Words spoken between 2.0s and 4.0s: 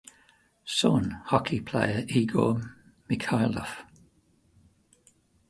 Egor Mikhailov.